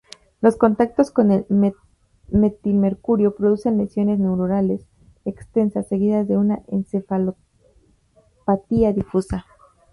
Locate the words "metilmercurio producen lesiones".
2.31-4.17